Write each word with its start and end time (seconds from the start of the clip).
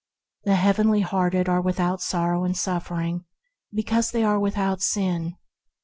The 0.45 0.55
Heavenly 0.55 1.03
minded 1.11 1.47
are 1.47 1.61
without 1.61 2.01
sorrow 2.01 2.43
and 2.43 2.57
suffering 2.57 3.25
because 3.71 4.09
they 4.09 4.23
are 4.23 4.39
without 4.39 4.81
sin. 4.81 5.35